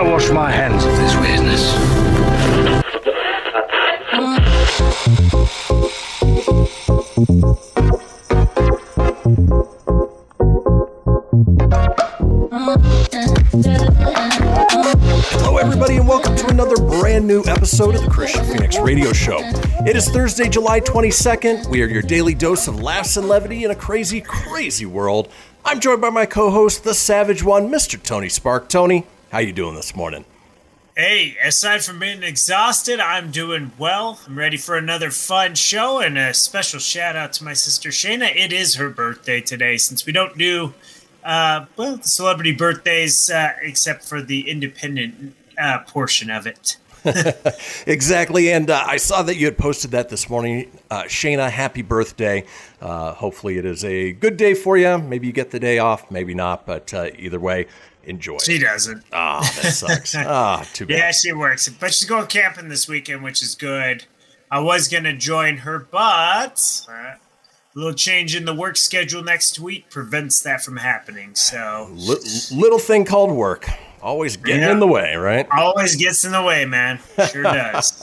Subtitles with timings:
[0.00, 1.74] I wash my hands of this business.
[15.42, 19.40] Hello, everybody, and welcome to another brand new episode of the Kristian Fenix Radio Show.
[19.86, 21.68] It is Thursday, July 22nd.
[21.68, 25.28] We are your daily dose of laughs and levity in a crazy, crazy world.
[25.62, 28.02] I'm joined by my co-host, the Savage One, Mr.
[28.02, 28.70] Tony Spark.
[28.70, 30.24] Tony, how you doing this morning?
[30.96, 34.20] Hey, aside from being exhausted, I'm doing well.
[34.26, 38.34] I'm ready for another fun show and a special shout out to my sister Shayna.
[38.34, 40.74] It is her birthday today since we don't do
[41.22, 46.76] uh well celebrity birthdays uh, except for the independent uh, portion of it.
[47.86, 50.70] Exactly, and uh, I saw that you had posted that this morning.
[50.90, 52.44] Uh, Shayna, happy birthday.
[52.80, 54.98] Uh, hopefully, it is a good day for you.
[54.98, 57.66] Maybe you get the day off, maybe not, but uh, either way,
[58.04, 58.38] enjoy.
[58.38, 59.04] She doesn't.
[59.12, 60.14] Ah, that sucks.
[60.16, 60.96] Ah, too bad.
[60.98, 64.04] Yeah, she works, but she's going camping this weekend, which is good.
[64.50, 67.18] I was gonna join her, but uh, a
[67.74, 71.34] little change in the work schedule next week prevents that from happening.
[71.36, 72.16] So Li-
[72.52, 73.68] little thing called work.
[74.02, 74.72] Always getting Yeah.
[74.72, 75.46] in the way, right?
[75.52, 76.98] always gets in the way, man.
[77.30, 78.02] Sure does.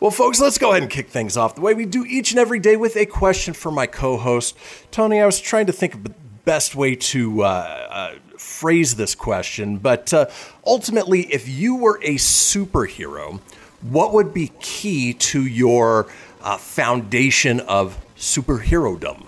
[0.00, 2.38] Well, folks, let's go ahead and kick things off the way we do each and
[2.40, 4.56] every day with a question for my co host.
[4.90, 6.12] Tony, I was trying to think of the
[6.44, 10.26] best way to uh, uh, phrase this question, but uh,
[10.66, 13.40] ultimately, if you were a superhero,
[13.80, 16.06] what would be key to your
[16.42, 19.26] uh, foundation of superherodom?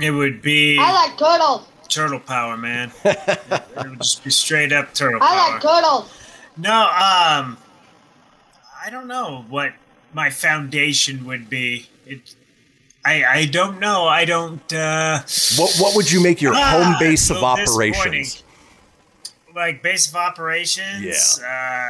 [0.00, 1.66] it would be I like turtles.
[1.88, 2.90] turtle power, man.
[3.04, 5.28] it would just be straight up turtle power.
[5.28, 6.12] I like turtles.
[6.56, 7.58] No, um,
[8.84, 9.74] I don't know what
[10.12, 11.88] my foundation would be.
[12.06, 12.34] It,
[13.04, 14.04] I, I don't know.
[14.06, 14.72] I don't.
[14.72, 15.20] Uh,
[15.56, 18.42] What, what would you make your Ah, home base of operations?
[19.54, 21.40] like base of operations.
[21.46, 21.88] Uh,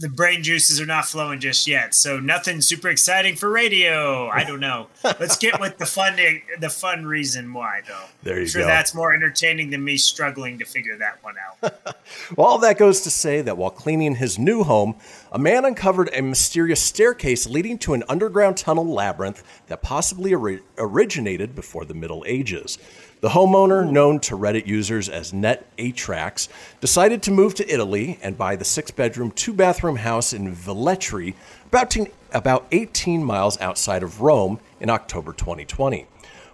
[0.00, 4.28] the brain juices are not flowing just yet, so nothing super exciting for radio.
[4.28, 4.88] I don't know.
[5.04, 6.16] Let's get with the fun,
[6.60, 8.04] the fun reason why, though.
[8.22, 8.66] There you I'm sure go.
[8.68, 11.96] that's more entertaining than me struggling to figure that one out.
[12.36, 14.96] Well, all that goes to say that while cleaning his new home,
[15.32, 20.60] a man uncovered a mysterious staircase leading to an underground tunnel labyrinth that possibly ori-
[20.78, 22.78] originated before the Middle Ages.
[23.24, 26.46] The homeowner, known to Reddit users as Net Atrax,
[26.82, 31.32] decided to move to Italy and buy the six bedroom, two bathroom house in Velletri,
[31.68, 36.06] about, teen- about 18 miles outside of Rome, in October 2020.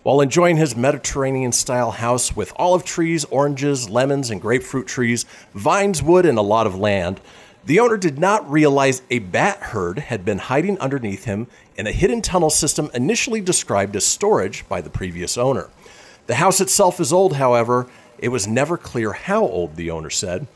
[0.04, 6.04] While enjoying his Mediterranean style house with olive trees, oranges, lemons, and grapefruit trees, vines,
[6.04, 7.20] wood, and a lot of land,
[7.64, 11.92] the owner did not realize a bat herd had been hiding underneath him in a
[11.92, 15.68] hidden tunnel system initially described as storage by the previous owner.
[16.30, 17.88] The house itself is old, however.
[18.20, 20.46] It was never clear how old, the owner said.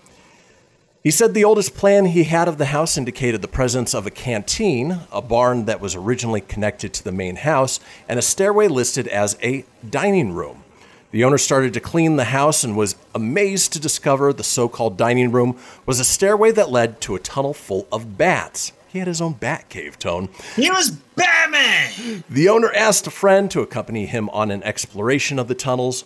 [1.03, 4.11] He said the oldest plan he had of the house indicated the presence of a
[4.13, 9.09] canteen, a barn that was originally connected to the main house, and a stairway listed
[9.09, 10.63] as a dining room.
[11.11, 14.97] The owner started to clean the house and was amazed to discover the so called
[14.97, 18.71] dining room was a stairway that led to a tunnel full of bats.
[18.95, 20.29] He had his own Batcave, Tone.
[20.55, 22.23] he was Batman.
[22.31, 26.05] The owner asked a friend to accompany him on an exploration of the tunnels.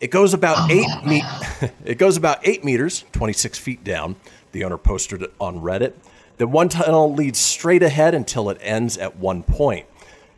[0.00, 1.22] It goes about oh, eight me-
[1.84, 4.16] it goes about eight meters, 26 feet down.
[4.52, 5.92] The owner posted it on Reddit.
[6.38, 9.84] The one tunnel leads straight ahead until it ends at one point.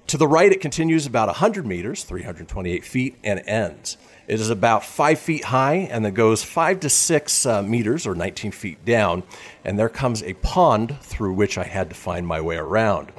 [0.08, 3.96] To the right, it continues about 100 meters, 328 feet, and ends.
[4.26, 8.14] It is about five feet high and then goes five to six uh, meters or
[8.14, 9.22] 19 feet down.
[9.64, 13.12] And there comes a pond through which I had to find my way around.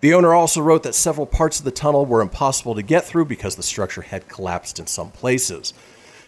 [0.00, 3.26] The owner also wrote that several parts of the tunnel were impossible to get through
[3.26, 5.72] because the structure had collapsed in some places.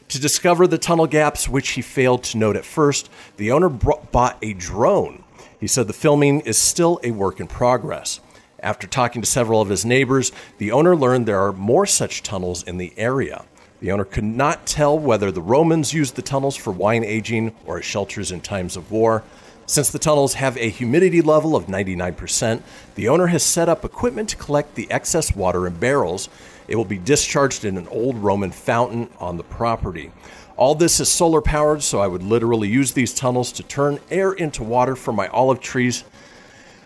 [0.09, 4.39] To discover the tunnel gaps, which he failed to note at first, the owner bought
[4.43, 5.25] a drone.
[5.59, 8.21] He said the filming is still a work in progress.
[8.61, 12.63] After talking to several of his neighbors, the owner learned there are more such tunnels
[12.63, 13.45] in the area.
[13.85, 17.81] The owner could not tell whether the Romans used the tunnels for wine aging or
[17.81, 19.23] as shelters in times of war.
[19.67, 22.63] Since the tunnels have a humidity level of 99%,
[22.95, 26.31] the owner has set up equipment to collect the excess water in barrels.
[26.67, 30.13] It will be discharged in an old Roman fountain on the property.
[30.57, 34.33] All this is solar powered, so I would literally use these tunnels to turn air
[34.33, 36.05] into water for my olive trees.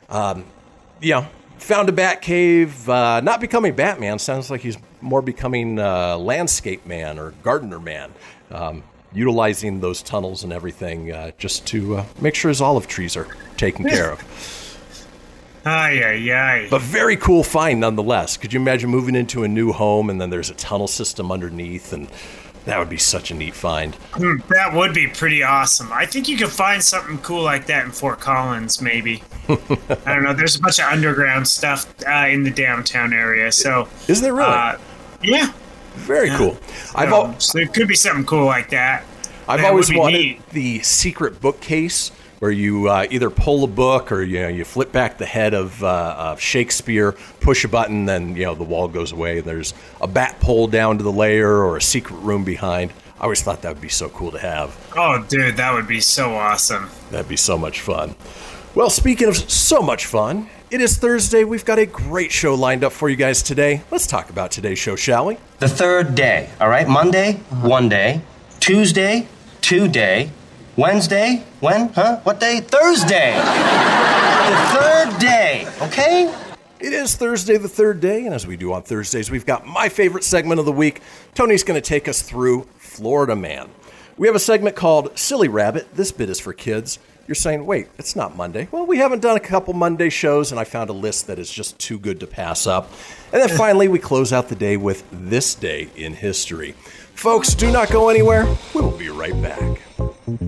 [0.09, 0.47] Um,
[1.01, 1.29] yeah,
[1.59, 2.89] found a bat cave.
[2.89, 4.19] Uh, not becoming Batman.
[4.19, 8.13] Sounds like he's more becoming uh, landscape man or gardener man.
[8.51, 8.83] Um,
[9.13, 13.27] utilizing those tunnels and everything uh, just to uh, make sure his olive trees are
[13.57, 14.23] taken care of.
[15.65, 16.69] Ay, ay, ay.
[16.71, 18.37] But very cool find nonetheless.
[18.37, 21.93] Could you imagine moving into a new home and then there's a tunnel system underneath
[21.93, 22.09] and
[22.69, 23.95] that would be such a neat find.
[24.13, 25.91] Hmm, That would be pretty awesome.
[25.93, 29.23] I think you could find something cool like that in Fort Collins, maybe.
[29.49, 29.57] I
[30.15, 30.35] don't know.
[30.35, 34.51] There's a bunch of underground stuff uh, in the downtown area, so Is there really?
[34.53, 34.77] uh,
[35.23, 35.53] yeah.
[35.95, 36.59] very cool.
[36.95, 39.05] I've al- so there could be something cool like that.
[39.49, 40.49] I've That always wanted neat.
[40.51, 44.93] the secret bookcase where you uh, either pull a book or you know you flip
[44.93, 48.89] back the head of, uh, of Shakespeare, push a button, then you know the wall
[48.89, 49.39] goes away.
[49.39, 52.93] And there's a bat pole down to the layer or a secret room behind.
[53.21, 54.77] I always thought that would be so cool to have.
[54.97, 56.89] Oh, dude, that would be so awesome.
[57.11, 58.15] That'd be so much fun.
[58.77, 61.43] Well, speaking of so much fun, it is Thursday.
[61.43, 63.83] We've got a great show lined up for you guys today.
[63.91, 65.39] Let's talk about today's show, shall we?
[65.59, 66.87] The third day, all right?
[66.87, 68.21] Monday, one day.
[68.61, 69.27] Tuesday,
[69.63, 70.31] two day.
[70.79, 71.89] Wednesday, when?
[71.89, 72.21] Huh?
[72.23, 72.61] What day?
[72.61, 73.35] Thursday.
[73.35, 76.33] the third day, okay?
[76.79, 79.89] It is Thursday, the third day, and as we do on Thursdays, we've got my
[79.89, 81.01] favorite segment of the week.
[81.35, 83.69] Tony's going to take us through Florida Man.
[84.17, 85.97] We have a segment called Silly Rabbit.
[85.97, 87.01] This bit is for kids.
[87.27, 88.69] You're saying, wait, it's not Monday.
[88.71, 91.51] Well, we haven't done a couple Monday shows, and I found a list that is
[91.51, 92.93] just too good to pass up.
[93.33, 96.77] And then finally, we close out the day with This Day in History.
[97.15, 98.47] Folks, do not go anywhere.
[98.77, 99.88] We will be right back.
[100.29, 100.45] Behold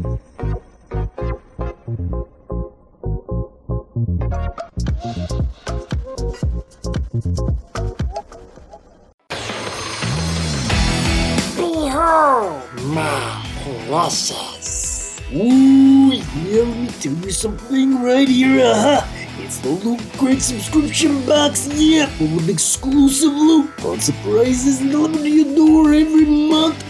[12.85, 13.47] my
[13.89, 15.19] precious.
[15.33, 18.61] Ooh, yeah, let me tell you something right here.
[18.63, 19.01] Uh-huh.
[19.39, 25.31] It's the Loot Crate subscription box, yeah, full of exclusive loot, fun surprises delivered to
[25.31, 26.90] your door every month.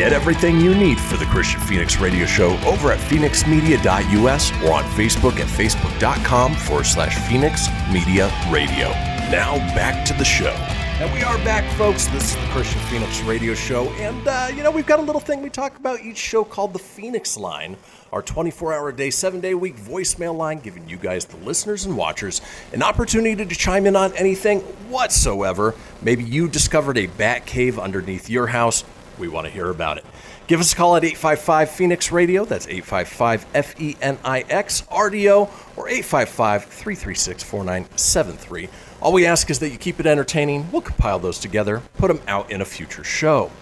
[0.00, 4.84] Get everything you need for the Kristian Fenix Radio Show over at fenixmedia.us or on
[4.84, 8.88] Facebook at facebook.com forward slash Fenix Media Radio.
[9.28, 10.56] Now back to the show.
[11.00, 12.06] And we are back, folks.
[12.06, 13.90] This is the Kristian Fenix Radio Show.
[13.90, 16.72] And, uh, you know, we've got a little thing we talk about each show called
[16.72, 17.76] the Fenix Line,
[18.10, 21.94] our 24 hour day, seven day week voicemail line, giving you guys, the listeners and
[21.94, 22.40] watchers,
[22.72, 25.74] an opportunity to chime in on anything whatsoever.
[26.00, 28.82] Maybe you discovered a bat cave underneath your house.
[29.20, 30.04] We want to hear about it.
[30.46, 32.44] Give us a call at 855 Fenix Radio.
[32.44, 35.42] That's 855 F E N I X R D O
[35.76, 38.68] or 855 336 4973.
[39.00, 40.70] All we ask is that you keep it entertaining.
[40.72, 43.52] We'll compile those together, put them out in a future show.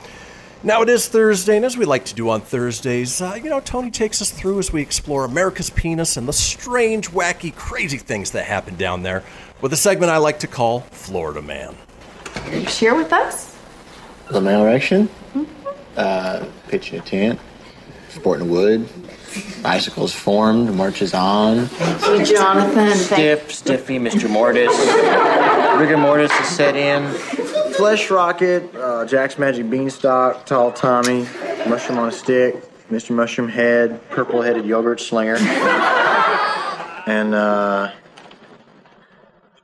[0.63, 3.61] Now it is Thursday, and as we like to do on Thursdays, uh, you know,
[3.61, 8.31] Tony takes us through as we explore America's penis and the strange, wacky, crazy things
[8.31, 9.23] that happen down there
[9.61, 11.77] with a segment I like to call Florida Man.
[12.35, 13.58] Are you here with us?
[14.31, 15.09] The male erection,
[15.97, 17.41] uh, pitching a tent,
[18.11, 18.89] sporting wood,
[19.63, 21.67] bicycles formed, marches on.
[21.67, 22.89] Thank Jonathan.
[22.91, 24.29] Thank- Stiff, stiffy, Mr.
[24.29, 24.71] Mortis.
[25.79, 27.11] Rigor mortis is set in.
[27.75, 31.27] Flesh Rocket, uh, Jack's Magic Beanstalk, Tall Tommy,
[31.67, 32.57] Mushroom on a Stick,
[32.91, 33.11] Mr.
[33.13, 35.37] Mushroom Head, Purple Headed Yogurt Slinger.
[37.07, 37.93] and uh,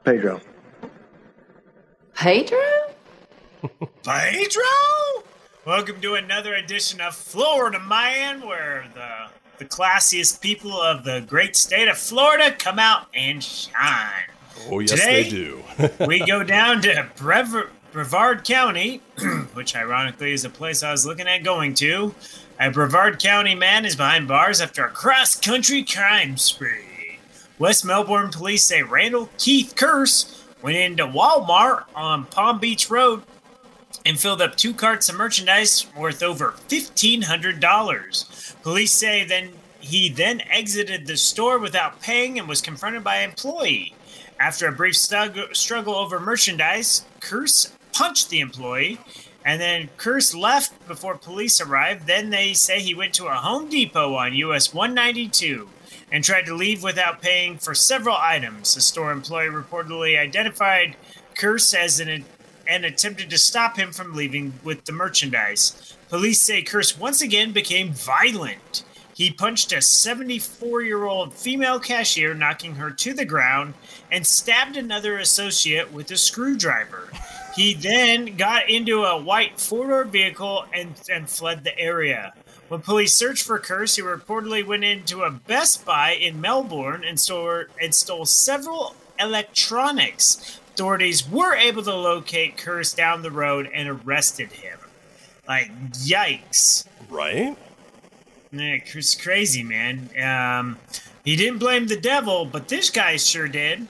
[0.04, 0.40] Pedro.
[2.14, 2.58] Pedro?
[4.02, 4.62] Pedro!
[5.64, 11.56] Welcome to another edition of Florida Man, where the the classiest people of the great
[11.56, 14.24] state of Florida come out and shine.
[14.68, 15.62] Oh, yes, Today, they do.
[16.06, 19.00] we go down to Brev- Brevard County,
[19.54, 22.14] which ironically is a place I was looking at going to.
[22.60, 27.18] A Brevard County man is behind bars after a cross country crime spree.
[27.58, 33.22] West Melbourne police say Randall Keith Curse went into Walmart on Palm Beach Road
[34.04, 38.62] and filled up two carts of merchandise worth over $1,500.
[38.62, 43.30] Police say then he then exited the store without paying and was confronted by an
[43.30, 43.94] employee.
[44.38, 48.98] After a brief stug- struggle over merchandise, Curse punched the employee,
[49.44, 52.06] and then Curse left before police arrived.
[52.06, 55.68] Then they say he went to a Home Depot on US 192
[56.10, 58.74] and tried to leave without paying for several items.
[58.74, 60.96] The store employee reportedly identified
[61.34, 62.24] Curse as an
[62.66, 65.96] and attempted to stop him from leaving with the merchandise.
[66.08, 68.84] Police say Curse once again became violent.
[69.14, 73.74] He punched a 74 year old female cashier, knocking her to the ground,
[74.10, 77.10] and stabbed another associate with a screwdriver.
[77.54, 82.34] He then got into a white four door vehicle and, and fled the area.
[82.68, 87.20] When police searched for Curse, he reportedly went into a Best Buy in Melbourne and,
[87.20, 90.58] store, and stole several electronics.
[90.74, 94.76] Authorities were able to locate Curse down the road and arrested him.
[95.46, 96.84] Like, yikes.
[97.08, 97.56] Right?
[98.50, 100.10] Yeah, Curse crazy, man.
[100.20, 100.78] Um,
[101.24, 103.86] he didn't blame the devil, but this guy sure did.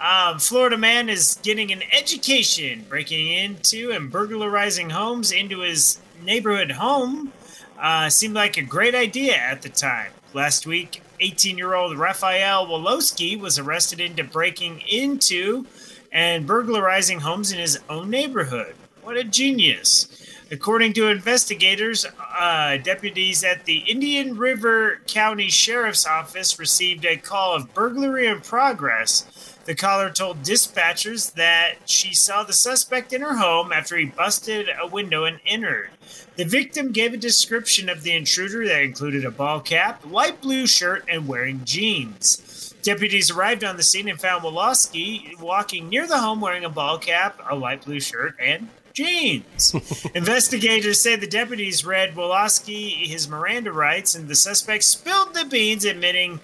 [0.00, 6.70] Um, Florida man is getting an education, breaking into and burglarizing homes into his neighborhood
[6.70, 7.32] home.
[7.76, 10.12] Uh, seemed like a great idea at the time.
[10.34, 15.66] Last week, 18 year old Rafael Wolowski was arrested into breaking into
[16.12, 18.74] and burglarizing homes in his own neighborhood.
[19.02, 20.08] What a genius.
[20.50, 22.06] According to investigators,
[22.40, 28.40] uh, deputies at the Indian River County Sheriff's Office received a call of burglary in
[28.40, 29.57] progress.
[29.68, 34.70] The caller told dispatchers that she saw the suspect in her home after he busted
[34.80, 35.90] a window and entered.
[36.36, 40.66] The victim gave a description of the intruder that included a ball cap, light blue
[40.66, 42.74] shirt, and wearing jeans.
[42.80, 46.96] Deputies arrived on the scene and found Wolowski walking near the home wearing a ball
[46.96, 49.74] cap, a light blue shirt, and jeans.
[50.14, 55.84] Investigators say the deputies read Wolowski his Miranda rights, and the suspect spilled the beans,
[55.84, 56.40] admitting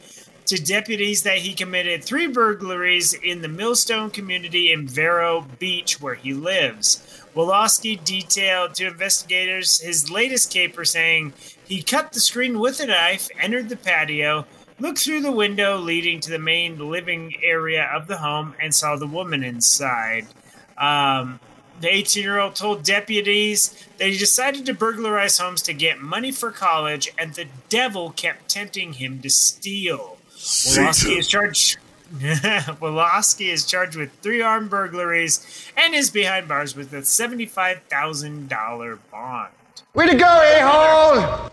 [0.47, 6.15] to deputies that he committed three burglaries in the Millstone community in Vero Beach, where
[6.15, 7.23] he lives.
[7.35, 11.33] Wolowski detailed to investigators his latest caper, saying
[11.67, 14.47] he cut the screen with a knife, entered the patio,
[14.79, 18.97] looked through the window leading to the main living area of the home, and saw
[18.97, 20.27] the woman inside.
[20.77, 21.41] Um,
[21.81, 26.31] the 18 year old told deputies that he decided to burglarize homes to get money
[26.31, 30.14] for college, and the devil kept tempting him to steal.
[30.45, 31.79] Wolowski is charged.
[32.15, 39.53] Wolowski is charged with three armed burglaries and is behind bars with a $75,000 bond.
[39.95, 41.51] Way to go, a-hole!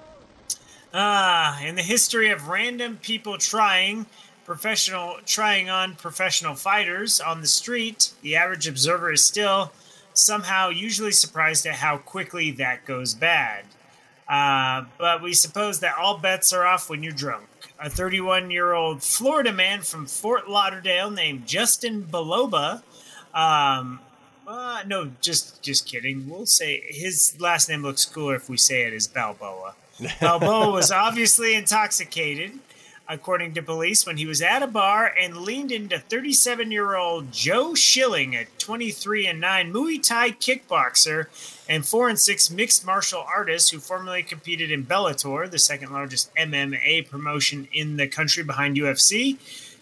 [0.93, 4.05] Ah, in the history of random people trying
[4.45, 9.71] professional trying on professional fighters on the street, the average observer is still
[10.13, 13.63] somehow usually surprised at how quickly that goes bad.
[14.27, 17.45] Uh, but we suppose that all bets are off when you're drunk.
[17.83, 22.83] A 31 year old Florida man from Fort Lauderdale named Justin Baloba.
[23.33, 23.99] Um,
[24.47, 26.29] uh, no, just just kidding.
[26.29, 29.73] We'll say his last name looks cooler if we say it is Balboa.
[30.21, 32.59] Balboa was obviously intoxicated,
[33.07, 37.31] according to police, when he was at a bar and leaned into 37 year old
[37.31, 41.27] Joe Schilling, a 23 and 9 Muay Thai kickboxer
[41.67, 46.33] and 4 and 6 mixed martial artist who formerly competed in Bellator, the second largest
[46.35, 49.37] MMA promotion in the country behind UFC.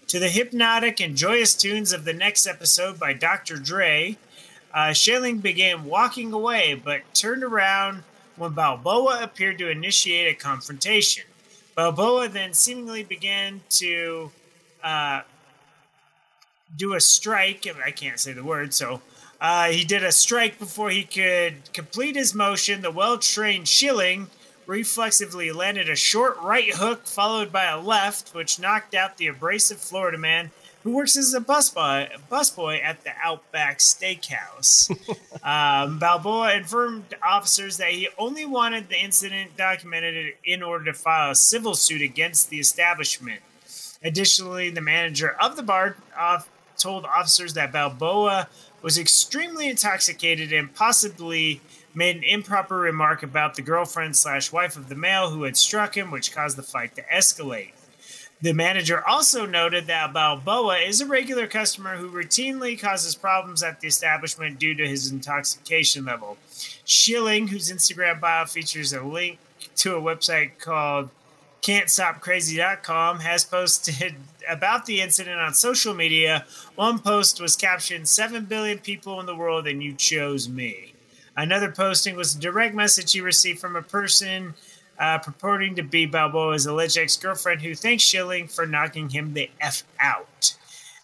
[0.08, 3.58] To the hypnotic and joyous tunes of the next episode by Dr.
[3.58, 4.16] Dre,
[4.74, 8.02] uh, Schilling began walking away, but turned around
[8.36, 11.24] when Balboa appeared to initiate a confrontation.
[11.80, 14.30] Balboa then seemingly began to
[14.84, 15.22] uh,
[16.76, 17.66] do a strike.
[17.82, 19.00] I can't say the word, so
[19.40, 22.82] uh, he did a strike before he could complete his motion.
[22.82, 24.26] The well trained Schilling
[24.66, 29.78] reflexively landed a short right hook followed by a left, which knocked out the abrasive
[29.78, 30.50] Florida man
[30.82, 34.90] who works as a busboy, busboy at the Outback Steakhouse.
[35.44, 41.32] um, Balboa informed officers that he only wanted the incident documented in order to file
[41.32, 43.40] a civil suit against the establishment.
[44.02, 48.48] Additionally, the manager of the bar off, told officers that Balboa
[48.80, 51.60] was extremely intoxicated and possibly
[51.94, 55.96] made an improper remark about the girlfriend slash wife of the male who had struck
[55.96, 57.72] him, which caused the fight to escalate.
[58.42, 63.80] The manager also noted that Balboa is a regular customer who routinely causes problems at
[63.80, 66.38] the establishment due to his intoxication level.
[66.86, 69.38] Schilling, whose Instagram bio features a link
[69.76, 71.10] to a website called
[71.60, 74.14] can'tstopcrazy.com, has posted
[74.48, 76.46] about the incident on social media.
[76.76, 80.94] One post was captioned 7 billion people in the world and you chose me.
[81.36, 84.54] Another posting was a direct message he received from a person
[85.00, 89.50] uh, purporting to be Balboa's alleged ex girlfriend who thanked Schilling for knocking him the
[89.60, 90.54] F out.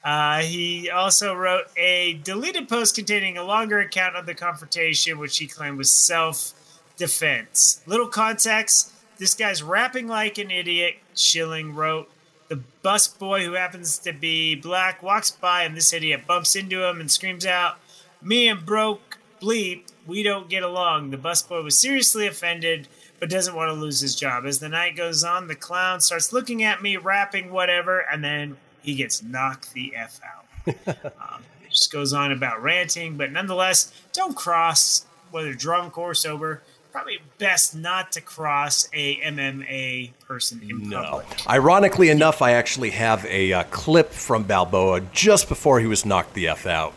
[0.05, 5.39] Uh, he also wrote a deleted post containing a longer account of the confrontation, which
[5.39, 6.53] he claimed was self
[6.97, 7.81] defense.
[7.87, 12.11] Little context this guy's rapping like an idiot, Schilling wrote.
[12.49, 16.85] The bus boy, who happens to be black, walks by, and this idiot bumps into
[16.87, 17.79] him and screams out,
[18.23, 21.11] Me and Broke Bleep, we don't get along.
[21.11, 22.87] The busboy was seriously offended,
[23.21, 24.45] but doesn't want to lose his job.
[24.47, 28.57] As the night goes on, the clown starts looking at me, rapping whatever, and then
[28.83, 30.45] he gets knocked the F out.
[31.05, 36.63] um, just goes on about ranting, but nonetheless, don't cross, whether drunk or sober.
[36.93, 41.03] Probably best not to cross a MMA person in No.
[41.03, 41.27] public.
[41.47, 46.33] Ironically enough, I actually have a uh, clip from Balboa just before he was knocked
[46.33, 46.95] the F out.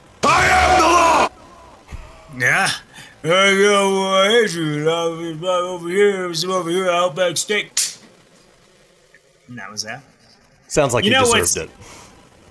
[2.37, 2.69] Yeah.
[2.69, 2.88] I got
[3.23, 4.87] one issue.
[4.89, 6.27] I was right over here.
[6.27, 6.89] Was over here.
[6.89, 7.71] Outback steak.
[9.47, 10.03] And that was that.
[10.67, 11.75] Sounds like You he know deserved it.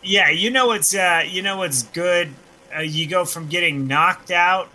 [0.02, 2.30] Yeah, you know what's uh, you know what's good.
[2.76, 4.68] Uh, you go from getting knocked out,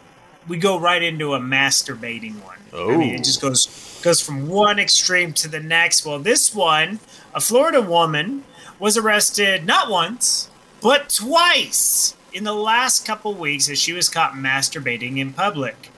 [0.47, 2.57] we go right into a masturbating one.
[2.73, 3.15] I mean, Oh.
[3.15, 6.05] it just goes goes from one extreme to the next.
[6.05, 6.99] Well, this one,
[7.33, 8.43] a Florida woman
[8.79, 10.49] was arrested not once
[10.81, 15.91] but twice in the last couple weeks as she was caught masturbating in public.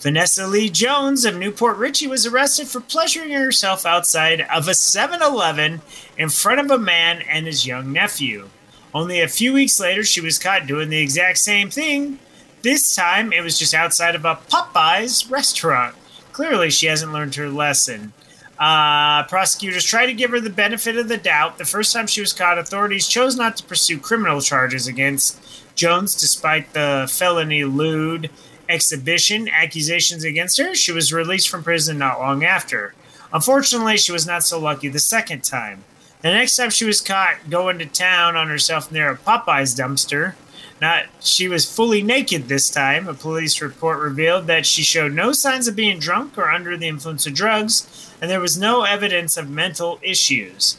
[0.00, 5.20] Vanessa Lee Jones of Newport Richey was arrested for pleasuring herself outside of a 7
[5.20, 5.82] Eleven
[6.16, 8.48] in front of a man and his young nephew.
[8.94, 12.18] Only a few weeks later, she was caught doing the exact same thing.
[12.62, 15.94] This time, it was just outside of a Popeyes restaurant.
[16.32, 18.14] Clearly, she hasn't learned her lesson.
[18.58, 21.58] Uh, prosecutors tried to give her the benefit of the doubt.
[21.58, 25.40] The first time she was caught, authorities chose not to pursue criminal charges against
[25.74, 28.30] Jones despite the felony lewd
[28.70, 30.74] exhibition accusations against her.
[30.74, 32.94] She was released from prison not long after.
[33.32, 35.84] Unfortunately, she was not so lucky the second time.
[36.22, 40.34] The next time she was caught going to town on herself near a Popeyes dumpster,
[40.80, 43.08] not she was fully naked this time.
[43.08, 46.88] A police report revealed that she showed no signs of being drunk or under the
[46.88, 50.78] influence of drugs, and there was no evidence of mental issues.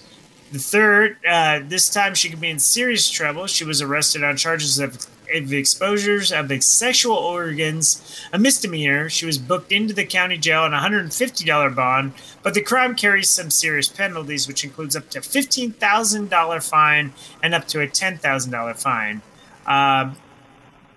[0.52, 3.48] The third, uh, this time she could be in serious trouble.
[3.48, 9.10] She was arrested on charges of, of exposures of sexual organs, a misdemeanor.
[9.10, 13.30] She was booked into the county jail on a $150 bond, but the crime carries
[13.30, 19.22] some serious penalties, which includes up to $15,000 fine and up to a $10,000 fine.
[19.66, 20.18] Um,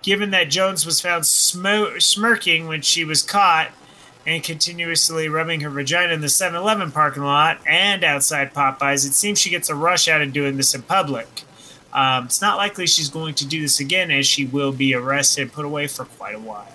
[0.01, 3.71] given that Jones was found smirking when she was caught
[4.27, 9.13] and continuously rubbing her vagina in the 7 Eleven parking lot and outside Popeyes, it
[9.13, 11.27] seems she gets a rush out of doing this in public.
[11.93, 15.43] Um, it's not likely she's going to do this again, as she will be arrested
[15.43, 16.67] and put away for quite a while.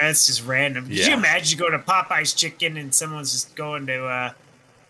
[0.00, 0.86] That's just random.
[0.88, 0.96] Yeah.
[1.04, 4.32] Could you imagine going to Popeye's Chicken and someone's just going to uh,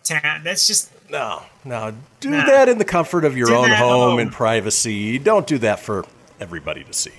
[0.05, 0.42] town?
[0.44, 1.94] That's just No, no.
[2.20, 2.44] Do Nah.
[2.46, 4.18] that in the comfort of your Do own home home.
[4.20, 5.18] in privacy.
[5.18, 6.05] Don't do that for
[6.40, 7.12] everybody to see.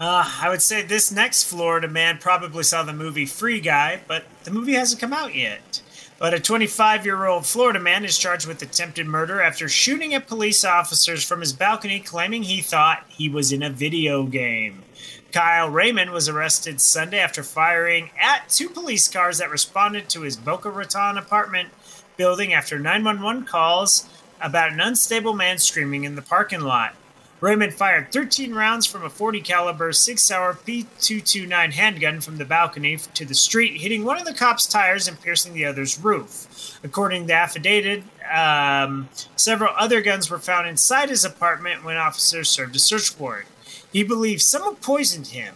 [0.00, 4.24] Uh, I would say this next Florida man probably saw the movie Free Guy, but
[4.44, 5.82] the movie hasn't come out yet.
[6.18, 10.26] But a 25 year old Florida man is charged with attempted murder after shooting at
[10.26, 14.84] police officers from his balcony, claiming he thought he was in a video game.
[15.32, 20.36] Kyle Raymond was arrested Sunday after firing at two police cars that responded to his
[20.36, 21.68] Boca Raton apartment
[22.16, 24.08] building after 911 calls
[24.40, 26.94] about an unstable man screaming in the parking lot.
[27.40, 32.98] Raymond fired 13 rounds from a 40 caliber SIG Sauer P229 handgun from the balcony
[33.14, 36.78] to the street, hitting one of the cop's tires and piercing the other's roof.
[36.84, 42.50] According to the affidavit, um, several other guns were found inside his apartment when officers
[42.50, 43.48] served a search warrant.
[43.90, 45.54] He believed someone poisoned him.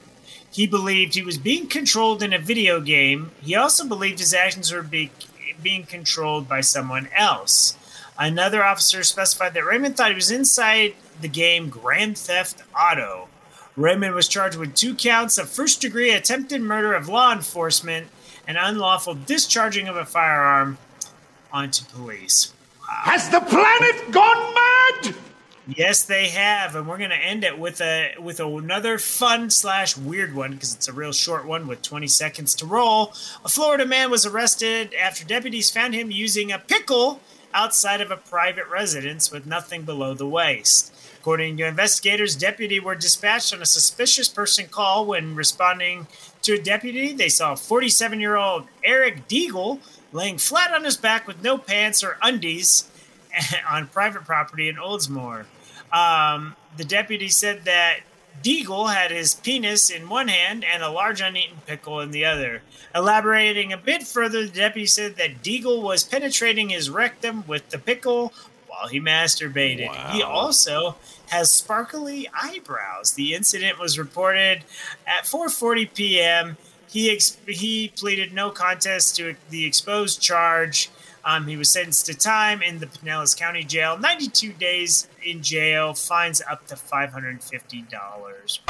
[0.51, 3.33] He believed he was being controlled in a video game.
[3.43, 5.11] He also believed his actions were be-
[5.63, 7.77] being controlled by someone else.
[8.19, 13.29] Another officer specified that Raymond thought he was inside the game Grand Theft Auto.
[13.77, 18.09] Raymond was charged with two counts of first degree attempted murder of law enforcement
[18.47, 20.79] and unlawful discharging of a firearm
[21.53, 22.53] onto police.
[22.89, 25.15] Has the planet gone mad?
[25.67, 30.35] Yes, they have, and we're gonna end it with a with another fun slash weird
[30.35, 33.15] one because it's a real short one with 20 seconds to roll.
[33.45, 37.21] A Florida man was arrested after deputies found him using a pickle
[37.55, 40.93] outside of a private residence with nothing below the waist.
[41.25, 45.07] According to investigators, deputy were dispatched on a suspicious person call.
[45.07, 46.07] When responding
[46.43, 49.79] to a deputy, they saw 47 year old Eric Deagle
[50.13, 52.91] laying flat on his back with no pants or undies
[53.71, 55.47] on private property in Oldsmar.
[55.91, 58.01] Um, the deputy said that
[58.43, 62.61] Deagle had his penis in one hand and a large uneaten pickle in the other.
[62.95, 67.79] Elaborating a bit further, the deputy said that Deagle was penetrating his rectum with the
[67.79, 68.35] pickle
[68.79, 69.89] while he masturbated.
[70.13, 70.97] He also
[71.29, 73.13] has sparkly eyebrows.
[73.13, 74.65] The incident was reported
[75.07, 76.57] at 4:40 p.m.
[76.89, 80.91] He ex- he pleaded no contest to the exposed charge.
[81.27, 85.95] Um, he was sentenced to time in the Pinellas County Jail, 92 days in jail,
[85.95, 87.41] fines up to $550.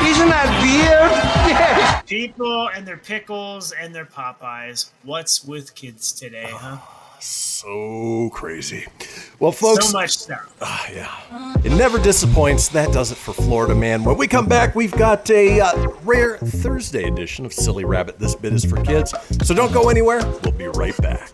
[0.01, 2.07] Isn't that weird?
[2.07, 4.91] People and their pickles and their Popeyes.
[5.03, 6.79] What's with kids today, huh?
[7.25, 8.87] So crazy.
[9.39, 9.89] Well, folks.
[9.89, 10.55] So much stuff.
[10.61, 11.55] Ah, yeah.
[11.65, 12.69] It never disappoints.
[12.69, 14.05] That does it for Florida Man.
[14.05, 18.19] When we come back, we've got a uh, rare Thursday edition of Silly Rabbit.
[18.19, 19.15] This bit is for kids.
[19.43, 20.21] So don't go anywhere.
[20.43, 21.31] We'll be right back.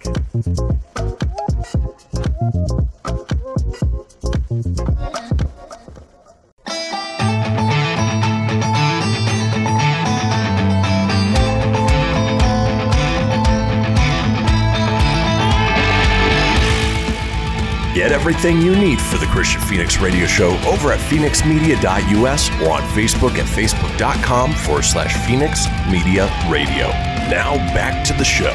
[18.01, 22.81] Get everything you need for the Kristian Fenix Radio Show over at fenixmedia.us or on
[22.95, 26.89] Facebook at facebook.com forward slash Fenix Media Radio.
[27.29, 28.55] Now back to the show.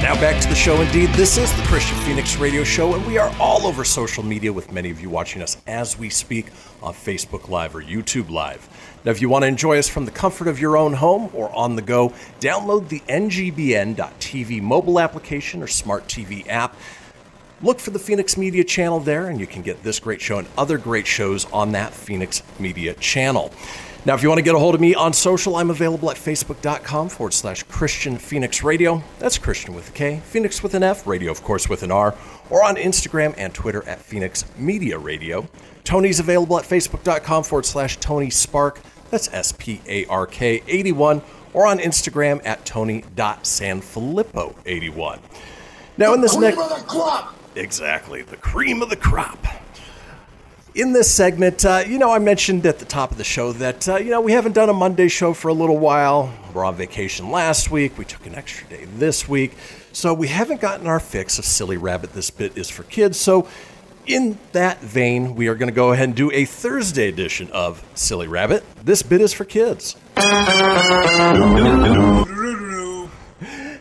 [0.00, 1.08] Now back to the show indeed.
[1.14, 4.70] This is the Kristian Fenix Radio Show, and we are all over social media with
[4.70, 6.46] many of you watching us as we speak
[6.80, 8.68] on Facebook Live or YouTube Live.
[9.04, 11.52] Now, if you want to enjoy us from the comfort of your own home or
[11.52, 16.76] on the go, download the ngbn.tv mobile application or smart TV app.
[17.64, 20.46] Look for the Fenix Media channel there, and you can get this great show and
[20.58, 23.50] other great shows on that Fenix Media channel.
[24.04, 26.18] Now, if you want to get a hold of me on social, I'm available at
[26.18, 29.02] facebook.com forward slash Kristian Fenix Radio.
[29.18, 32.14] That's Christian with a K, Phoenix with an F, radio, of course, with an R,
[32.50, 35.48] or on Instagram and Twitter at Fenix Media Radio.
[35.84, 38.82] Tony's available at facebook.com forward slash Tony Spark.
[39.08, 41.22] That's S P A R K 81,
[41.54, 45.18] or on Instagram at Tony.Sanfilippo81.
[45.96, 46.58] Now, in this next.
[47.56, 49.38] Exactly, the cream of the crop.
[50.74, 53.88] In this segment, uh, you know, I mentioned at the top of the show that,
[53.88, 56.34] uh, you know, we haven't done a Monday show for a little while.
[56.52, 57.96] We're on vacation last week.
[57.96, 59.52] We took an extra day this week.
[59.92, 62.12] So we haven't gotten our fix of Silly Rabbit.
[62.12, 63.20] This bit is for kids.
[63.20, 63.46] So,
[64.06, 67.84] in that vein, we are going to go ahead and do a Thursday edition of
[67.94, 68.64] Silly Rabbit.
[68.84, 69.94] This bit is for kids.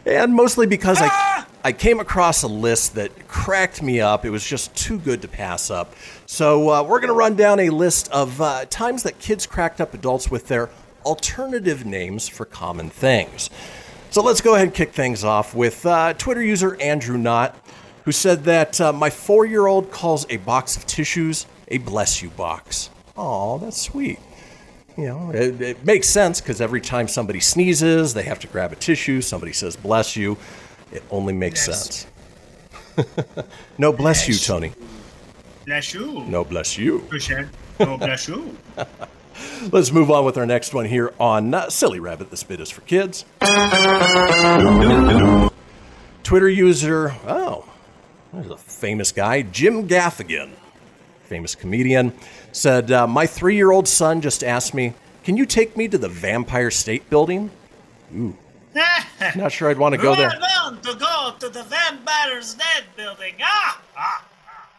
[0.06, 1.33] And mostly because I,
[1.66, 4.26] I came across a list that cracked me up.
[4.26, 5.94] It was just too good to pass up.
[6.26, 9.80] So uh, we're going to run down a list of uh, times that kids cracked
[9.80, 10.70] up adults with their
[11.06, 13.50] alternative names for common things.
[14.10, 17.58] So let's go ahead and kick things off with uh, Twitter user Andrew Knott,
[18.04, 22.22] who said that uh, my four year old calls a box of tissues a bless
[22.22, 22.90] you box.
[23.16, 24.20] Oh, that's sweet.
[24.98, 28.74] You know, it, it makes sense because every time somebody sneezes, they have to grab
[28.74, 29.22] a tissue.
[29.22, 30.38] Somebody says bless you.
[30.94, 32.06] It only makes Yes.
[32.96, 33.08] sense.
[33.78, 34.72] no bless you, Tony.
[35.66, 36.24] Bless you.
[36.26, 37.08] No bless you.
[37.80, 38.56] No, bless you.
[39.72, 42.30] Let's move on with our next one here on uh, Silly Rabbit.
[42.30, 43.26] This bit is for kids.
[46.24, 47.66] Twitter user, oh,
[48.32, 50.52] there's a famous guy, Jim Gaffigan,
[51.24, 52.14] famous comedian,
[52.52, 55.98] said, uh, My three year old son just asked me, Can you take me to
[55.98, 57.52] the Vampire State Building?
[58.16, 58.38] Ooh,
[59.36, 60.30] not sure I'd want to go there.
[60.30, 63.36] To go to the Vampire's Dead building.
[63.42, 63.82] Ah!
[63.98, 64.26] ah.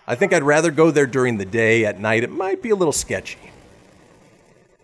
[0.07, 1.85] I think I'd rather go there during the day.
[1.85, 3.39] At night, it might be a little sketchy.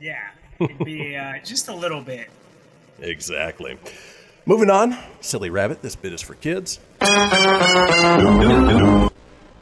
[0.01, 2.31] Yeah, it'd be uh, just a little bit.
[3.01, 3.79] Exactly.
[4.47, 6.81] Moving on, Silly Rabbit, this bit is for kids.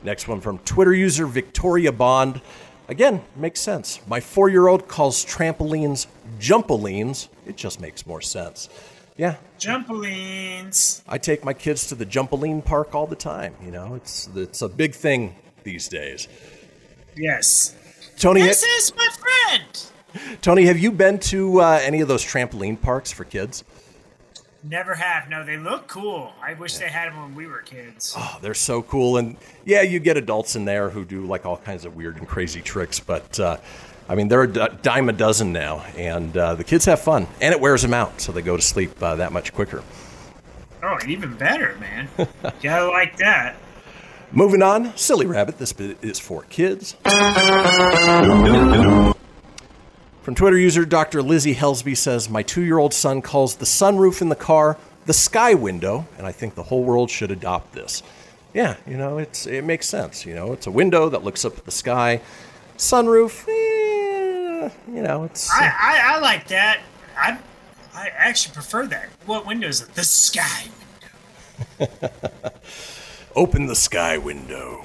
[0.05, 2.41] Next one from Twitter user Victoria Bond.
[2.89, 4.01] Again, makes sense.
[4.07, 6.07] My four year old calls trampolines
[6.39, 7.29] jumpolines.
[7.47, 8.69] It just makes more sense.
[9.19, 11.03] Yeah, Jumpolines.
[11.09, 13.55] I take my kids to the Jumpoline Park all the time.
[13.63, 16.29] You know, it's it's a big thing these days.
[17.17, 17.75] Yes.
[18.17, 20.41] Tony, This is my friend.
[20.41, 23.65] Tony, have you been to uh, any of those trampoline parks for kids?
[24.63, 25.29] Never have.
[25.29, 26.33] No, they look cool.
[26.43, 28.15] I wish they had them when we were kids.
[28.17, 29.17] Oh, they're so cool.
[29.19, 32.27] And yeah, you get adults in there who do like all kinds of weird and
[32.27, 33.57] crazy tricks, but uh,
[34.09, 37.27] I mean, they're a d- dime a dozen now, and uh, the kids have fun,
[37.41, 39.83] and it wears them out, so they go to sleep uh, that much quicker.
[40.83, 42.09] Oh, even better, man.
[42.63, 43.57] Gotta like that.
[44.33, 46.97] Moving on, Silly Rabbit, this bit is for kids.
[50.23, 51.23] From Twitter user Dr.
[51.23, 54.77] Lizzie Helsby says, My two year old son calls the sunroof in the car
[55.09, 58.03] the sky window, and I think the whole world should adopt this.
[58.53, 60.27] Yeah, you know, it's it makes sense.
[60.27, 62.21] You know, it's a window that looks up at the sky.
[62.77, 63.88] Sunroof, eh,
[64.59, 65.51] Uh, you know, it's.
[65.53, 66.81] I, I, I like that.
[67.17, 67.39] I
[67.95, 69.09] I actually prefer that.
[69.27, 69.95] What window is it?
[69.95, 70.69] The sky.
[73.37, 74.85] Open the sky window.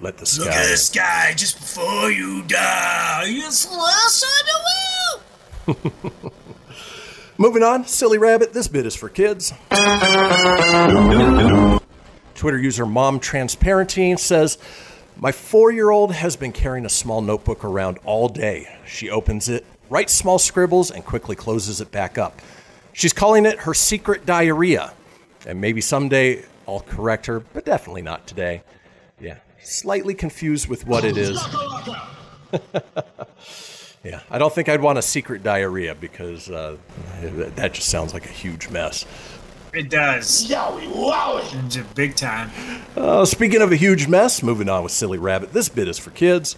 [0.00, 0.62] Let the Look sky.
[0.64, 3.24] at the sky just before you die.
[3.26, 4.24] It's the last
[5.66, 5.82] time to
[6.22, 6.32] will.
[7.36, 9.52] Moving on, Silly Rabbit, this bit is for kids.
[12.34, 14.58] Twitter user Mom Transparenting says,
[15.20, 18.68] My four year old has been carrying a small notebook around all day.
[18.86, 22.40] She opens it, writes small scribbles, and quickly closes it back up.
[22.92, 24.92] She's calling it her secret diarrhea.
[25.44, 28.62] And maybe someday I'll correct her, but definitely not today.
[29.20, 31.42] Yeah, slightly confused with what it is.
[34.04, 36.76] Yeah, I don't think I'd want a secret diarrhea because uh,
[37.20, 39.04] that just sounds like a huge mess.
[39.72, 40.48] It does.
[40.48, 41.66] Yowie, wowie.
[41.66, 42.50] It's a big time.
[42.96, 46.10] Uh, speaking of a huge mess, moving on with Silly Rabbit, this bit is for
[46.10, 46.56] kids.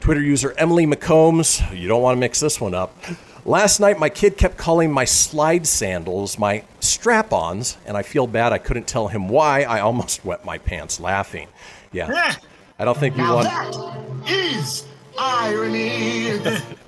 [0.00, 2.96] Twitter user Emily McCombs, you don't want to mix this one up.
[3.44, 8.26] Last night, my kid kept calling my slide sandals my strap ons, and I feel
[8.26, 9.62] bad I couldn't tell him why.
[9.62, 11.48] I almost wet my pants laughing.
[11.92, 12.34] Yeah.
[12.78, 13.48] I don't think we Now want.
[13.48, 14.84] that is
[15.18, 16.38] irony.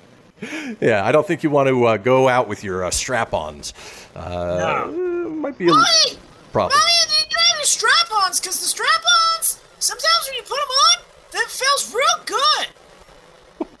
[0.79, 3.73] Yeah, I don't think you want to uh, go out with your uh, strap-ons.
[4.15, 5.85] Uh, Might be a Mommy!
[6.51, 6.77] problem.
[6.79, 11.03] Mommy, you didn't have your strap-ons, because the strap-ons, sometimes when you put them on,
[11.31, 12.67] that feels real good.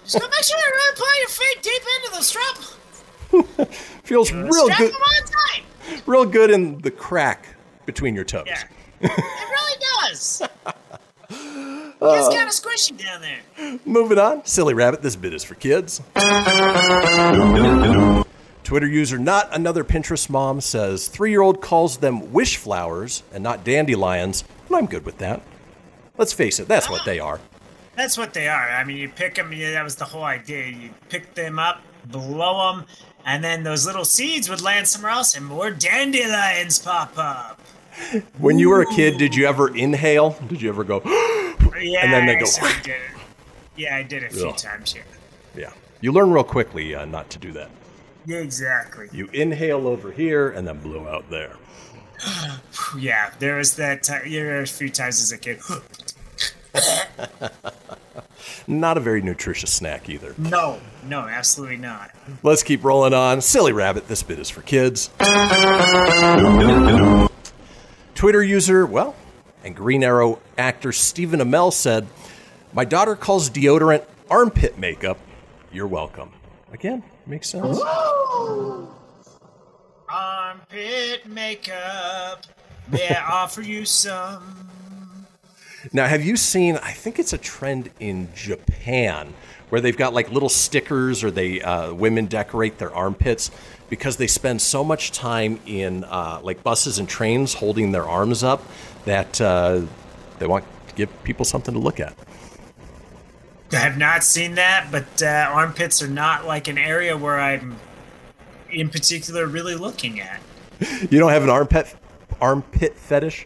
[0.03, 3.69] Just gotta make sure you really put your feet deep into the strap.
[4.03, 5.63] Feels real strap good, them on tight.
[6.07, 7.45] real good in the crack
[7.85, 8.47] between your toes.
[8.47, 8.63] Yeah.
[9.01, 9.77] It really
[10.09, 10.41] does.
[12.01, 13.79] It's Uh, kind of squishy down there.
[13.85, 16.01] Moving on, Silly Rabbit, this bit is for kids.
[18.63, 23.43] Twitter user Not Another Pinterest Mom says three year old calls them wish flowers and
[23.43, 25.41] not dandelions, and I'm good with that.
[26.17, 27.39] Let's face it, that's what they are.
[27.97, 28.69] That's what they are.
[28.69, 29.51] I mean, you pick them.
[29.51, 30.67] Yeah, that was the whole idea.
[30.67, 32.85] You pick them up, blow them,
[33.25, 37.59] and then those little seeds would land somewhere else, and more dandelions pop up.
[38.37, 40.37] When you were a kid, did you ever inhale?
[40.47, 41.01] Did you ever go,
[41.81, 43.01] Yeah, and then they go, I did it.
[43.75, 44.57] Yeah, I did it a few Ugh.
[44.57, 45.03] times here.
[45.55, 45.71] yeah.
[46.01, 47.69] You learn real quickly uh, not to do that.
[48.25, 49.07] Yeah, exactly.
[49.11, 51.55] You inhale over here and then blow out there.
[52.97, 54.01] Yeah, there was that.
[54.01, 55.59] Time, yeah, there was a few times as a kid.
[58.67, 60.33] Not a very nutritious snack either.
[60.39, 62.09] no, no, absolutely not.
[62.41, 63.41] Let's keep rolling on.
[63.41, 65.11] Silly Rabbit, this bit is for kids.
[68.15, 69.15] Twitter user, well,
[69.63, 72.07] and Green Arrow actor Stephen Amell said,
[72.73, 75.17] My daughter calls deodorant armpit makeup.
[75.71, 76.31] You're welcome.
[76.71, 77.79] Again, makes sense.
[80.11, 82.45] Armpit makeup.
[82.91, 84.69] May I offer you some?
[85.93, 86.77] Now, have you seen?
[86.77, 89.33] I think it's a trend in Japan
[89.69, 93.51] where they've got like little stickers, or they uh, women decorate their armpits
[93.89, 98.43] because they spend so much time in uh, like buses and trains holding their arms
[98.43, 98.63] up
[99.09, 99.81] that uh,
[100.39, 102.15] they want to give people something to look at.
[103.71, 107.75] I have not seen that, but uh, armpits are not like an area where I'm,
[108.71, 110.39] in particular, really looking at.
[111.11, 111.93] You don't have an armpit
[112.39, 113.45] armpit fetish?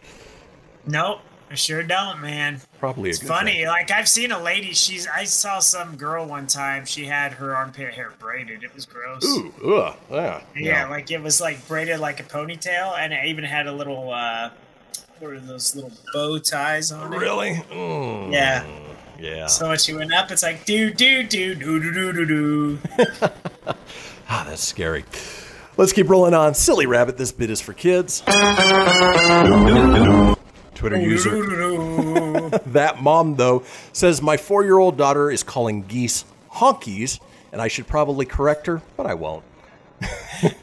[0.86, 1.18] Nope,
[1.50, 2.60] I sure don't, man.
[2.78, 3.52] Probably a It's good funny.
[3.54, 3.66] thing.
[3.66, 4.72] Like I've seen a lady.
[4.72, 5.08] She's.
[5.08, 6.84] I saw some girl one time.
[6.86, 8.62] She had her armpit hair braided.
[8.62, 9.24] It was gross.
[9.26, 13.42] Ooh, ugh, yeah, Yeah, like it was like braided like a ponytail, and it even
[13.44, 14.12] had a little.
[14.12, 14.50] uh
[15.46, 17.16] those little bow ties on it.
[17.16, 17.54] Really?
[17.70, 18.32] Mm.
[18.32, 18.64] Yeah.
[19.18, 19.46] Yeah.
[19.46, 22.78] So when she went up, it's like do do do do do do do.
[24.28, 25.04] ah, that's scary.
[25.76, 26.54] Let's keep rolling on.
[26.54, 27.16] Silly rabbit.
[27.16, 28.20] This bit is for kids.
[30.74, 31.30] Twitter user.
[32.66, 37.20] that mom though says my four-year-old daughter is calling geese honkies,
[37.52, 39.44] and I should probably correct her, but I won't.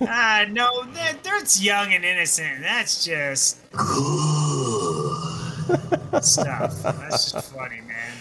[0.02, 2.62] Ah, no, that, that's young and innocent.
[2.62, 3.58] That's just
[6.22, 6.84] stuff.
[6.84, 8.14] That's just funny, man.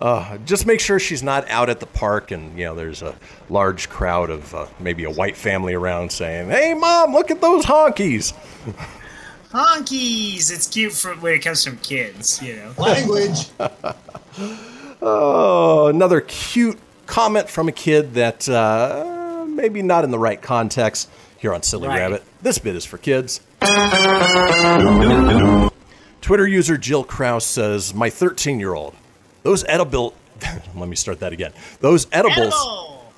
[0.00, 3.14] Uh, just make sure she's not out at the park and, you know, there's a
[3.48, 7.64] large crowd of uh, maybe a white family around saying, hey, mom, look at those
[7.64, 8.34] honkies.
[9.50, 10.50] Honkies!
[10.52, 12.72] It's cute for when it comes from kids, you know.
[12.78, 13.46] Language.
[15.02, 19.04] Oh, another cute comment from a kid that uh,
[19.56, 21.98] maybe not in the right context here on Silly Right.
[22.00, 22.22] Rabbit.
[22.42, 23.40] This bit is for kids.
[26.20, 28.94] Twitter user Jill Krause says, My 13 year old,
[29.42, 30.14] those edible.
[30.74, 31.52] Let me start that again.
[31.80, 32.54] Those edibles.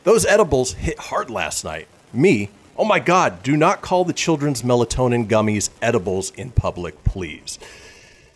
[0.05, 1.89] Those edibles hit hard last night.
[2.13, 7.59] Me, oh my God, do not call the children's melatonin gummies edibles in public, please.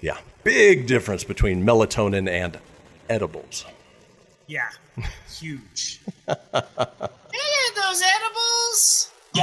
[0.01, 2.59] Yeah, big difference between melatonin and
[3.09, 3.65] edibles.
[4.47, 4.69] Yeah,
[5.41, 6.01] huge.
[7.93, 9.11] hey, those edibles!
[9.35, 9.43] Yo!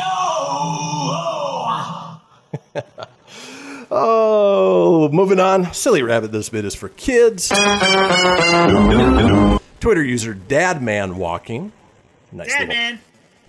[3.91, 5.73] Oh, moving on.
[5.73, 7.49] Silly Rabbit, this bit is for kids.
[9.79, 11.71] Twitter user Dadman Walking.
[12.31, 12.99] Nice Dad, little man.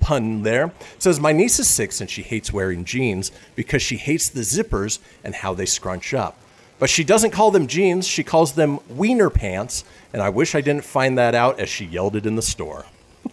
[0.01, 0.73] pun there.
[0.99, 4.99] Says, My niece is six and she hates wearing jeans because she hates the zippers
[5.23, 6.39] and how they scrunch up.
[6.79, 9.85] But she doesn't call them jeans, she calls them wiener pants,
[10.15, 12.87] and I wish I didn't find that out as she yelled it in the store.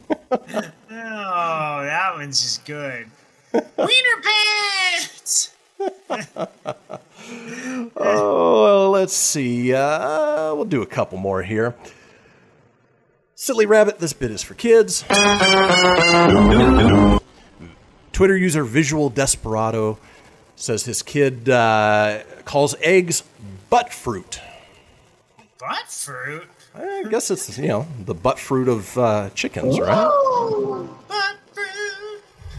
[0.10, 3.08] Oh, that one's just good.
[3.54, 5.54] Wiener pants!
[8.00, 9.74] Oh, well, let's see.
[9.74, 11.76] Uh, we'll do a couple more here.
[13.36, 15.04] Silly Rabbit, this bit is for kids.
[18.14, 19.98] Twitter user Visual Desperado
[20.56, 23.24] says his kid uh, calls eggs
[23.70, 24.40] butt fruit.
[25.60, 26.48] Butt fruit?
[26.78, 30.88] I guess it's, you know, the butt fruit of uh, chickens, right?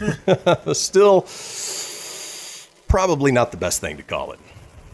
[0.74, 1.26] Still,
[2.88, 4.38] probably not the best thing to call it.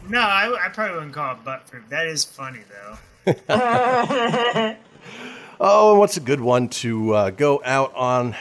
[0.07, 1.89] No, I, I probably wouldn't call it butt fruit.
[1.89, 2.97] That is funny, though.
[5.59, 8.35] Oh, and what's a good one to uh, go out on?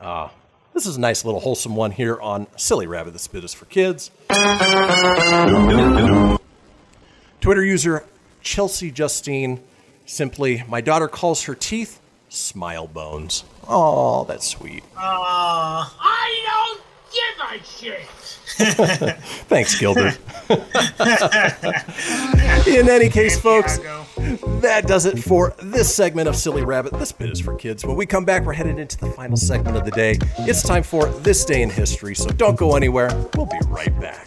[0.00, 0.28] Uh,
[0.74, 3.12] this is a nice little wholesome one here on Silly Rabbit.
[3.12, 4.12] This bit is for kids.
[7.40, 8.04] Twitter user
[8.42, 9.60] Chelsea Justine
[10.06, 13.44] simply, my daughter calls her teeth smile bones.
[13.68, 14.82] Oh, that's sweet.
[14.96, 15.96] Aw.
[16.00, 16.80] I don't
[17.12, 18.00] give a shit.
[19.48, 20.18] Thanks, Gilbert.
[22.66, 23.78] In any case, folks,
[24.60, 26.92] that does it for this segment of Silly Rabbit.
[26.98, 27.84] This bit is for kids.
[27.84, 30.18] When we come back, we're headed into the final segment of the day.
[30.40, 33.08] It's time for This Day in History, so don't go anywhere.
[33.36, 34.26] We'll be right back.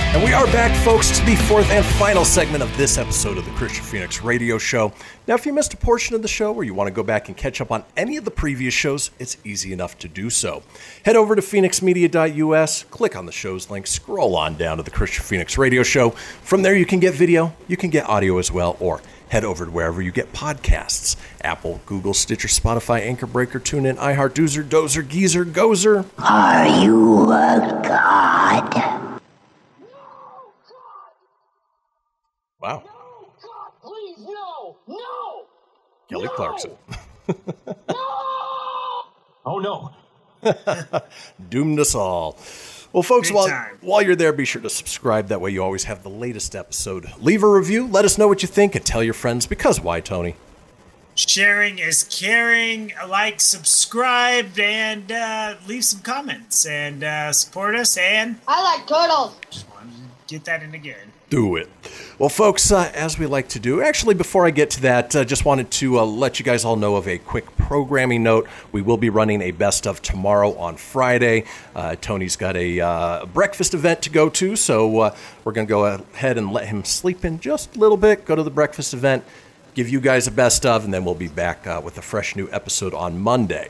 [0.13, 3.45] And we are back, folks, to the fourth and final segment of this episode of
[3.45, 4.91] the Kristian Fenix Radio Show.
[5.25, 7.29] Now, if you missed a portion of the show or you want to go back
[7.29, 10.63] and catch up on any of the previous shows, it's easy enough to do so.
[11.05, 15.21] Head over to fenixmedia.us, click on the show's link, scroll on down to the Kristian
[15.21, 16.09] Fenix Radio Show.
[16.09, 19.63] From there, you can get video, you can get audio as well, or head over
[19.63, 25.07] to wherever you get podcasts Apple, Google, Stitcher, Spotify, Anchor Breaker, TuneIn, iHeart, Doozer, Dozer,
[25.07, 26.05] Geezer, Gozer.
[26.19, 29.00] Are you a god?
[32.61, 32.83] Wow.
[32.85, 35.43] No, God, Please, no, no.
[36.09, 36.71] Kelly Clarkson.
[37.87, 37.95] No!
[39.45, 39.91] Oh no.
[41.49, 42.37] Doomed us all.
[42.91, 43.77] Well, folks, Big while, time.
[43.79, 45.27] while you're there, be sure to subscribe.
[45.29, 47.05] That way, you always have the latest episode.
[47.19, 47.87] Leave a review.
[47.87, 49.45] Let us know what you think and tell your friends.
[49.47, 50.35] Because why, Tony?
[51.15, 52.91] Sharing is caring.
[53.07, 57.95] Like, subscribe, and uh, leave some comments and uh, support us.
[57.95, 59.37] And I like turtles.
[59.49, 61.13] Just wanted to get that in again.
[61.31, 61.69] Do it.
[62.19, 65.23] Well, folks, uh, as we like to do, actually, before I get to that, uh,
[65.23, 68.49] just wanted to uh, let you guys all know of a quick programming note.
[68.73, 71.45] We will be running a best of tomorrow on Friday.
[71.73, 75.15] Uh, Tony's got a uh, breakfast event to go to, so uh,
[75.45, 78.35] we're going to go ahead and let him sleep in just a little bit, go
[78.35, 79.23] to the breakfast event,
[79.73, 82.49] give you guys a best of, and then we'll be back with a fresh new
[82.51, 83.69] episode on Monday.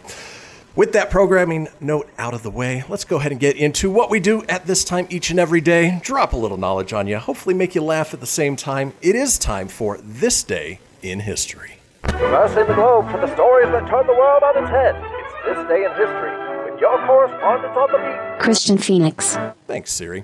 [0.74, 4.09] With that programming note out of the way, let's go ahead and get into what
[4.09, 5.99] we do at this time each and every day.
[6.01, 8.93] Drop a little knowledge on you, hopefully make you laugh at the same time.
[9.01, 11.74] It is time for This Day in History.
[12.07, 14.95] Traversing the globe for the stories that turn the world on its head.
[14.95, 18.41] It's this day in history with your correspondent on the beat.
[18.41, 19.38] Kristian Fenix.
[19.67, 20.24] Thanks, Siri.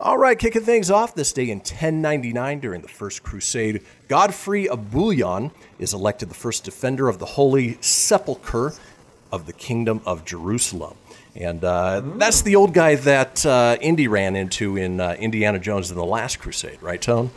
[0.00, 4.90] All right, kicking things off this day in 1099 during the First Crusade, Godfrey of
[4.90, 8.72] Bouillon is elected the first defender of the Holy Sepulchre
[9.34, 10.96] of the Kingdom of Jerusalem.
[11.34, 15.90] And uh, that's the old guy that uh, Indy ran into in uh, Indiana Jones
[15.90, 17.30] in the Last Crusade, right, Tone?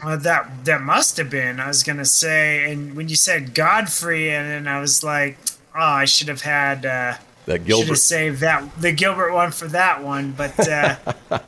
[0.00, 1.58] Uh, that that must have been.
[1.58, 5.36] I was gonna say, and when you said Godfrey, and then I was like,
[5.74, 6.86] oh, I should have had.
[6.86, 7.14] Uh,
[7.46, 7.88] That Should Gilbert.
[7.88, 10.94] have saved that the Gilbert one for that one, but uh,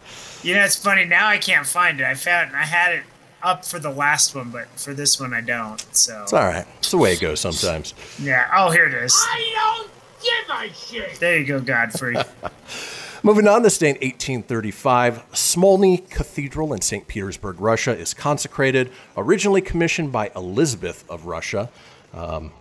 [0.43, 1.05] you know it's funny.
[1.05, 2.05] Now I can't find it.
[2.07, 3.05] I found it, I had it
[3.43, 5.81] up for the last one, but for this one I don't.
[5.95, 6.67] So It's all right.
[6.79, 7.95] It's the way it goes sometimes.
[8.21, 8.49] yeah.
[8.55, 9.15] Oh, here it is.
[9.17, 9.91] I don't
[10.23, 11.21] give a shit.
[11.21, 12.17] There you go, Godfrey.
[13.23, 17.07] Moving on, this day in 1835, Smolny Cathedral in St.
[17.07, 21.69] Petersburg, Russia, is consecrated, originally commissioned by Elizabeth of Russia.
[22.15, 22.53] Um,